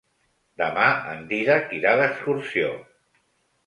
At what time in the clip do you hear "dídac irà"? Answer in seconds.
1.33-1.95